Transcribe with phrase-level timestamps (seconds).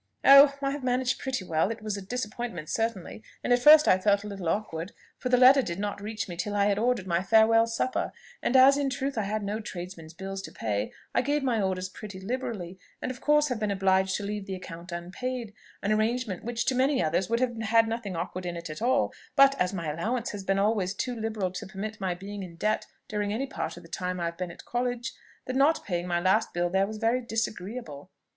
[0.25, 0.55] "Oh!
[0.63, 1.69] I have managed pretty well.
[1.69, 5.37] It was a disappointment certainly, and at first I felt a little awkward, for the
[5.37, 8.11] letter did not reach me till I had ordered my farewell supper;
[8.41, 11.87] and as in truth I had no tradesmen's bills to pay, I gave my orders
[11.87, 15.53] pretty liberally, and of course have been obliged to leave the account unpaid,
[15.83, 19.13] an arrangement which to many others would have had nothing awkward in it at all;
[19.35, 22.87] but as my allowance has been always too liberal to permit my being in debt
[23.07, 25.13] during any part of the time I have been at college,
[25.45, 26.97] the not paying my last bill there was
[27.27, 28.09] disagreeable.